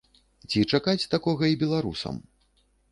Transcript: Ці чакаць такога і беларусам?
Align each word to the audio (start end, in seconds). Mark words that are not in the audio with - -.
Ці 0.49 0.59
чакаць 0.71 1.09
такога 1.13 1.43
і 1.55 1.61
беларусам? 1.67 2.15